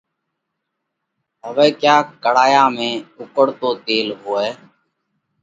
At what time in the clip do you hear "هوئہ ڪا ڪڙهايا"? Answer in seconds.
1.45-2.63